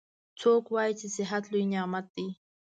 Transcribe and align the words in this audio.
څوک 0.39 0.63
وایي 0.73 0.93
چې 0.99 1.07
صحت 1.15 1.43
لوی 1.51 1.63
نعمت 1.73 2.05
ده 2.15 2.27